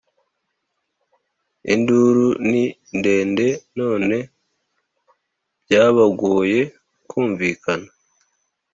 Induru 1.73 2.27
ni 2.49 2.63
ndende 2.97 3.47
none 3.77 4.17
byabagoye 5.63 6.59
kumvikana 7.09 7.89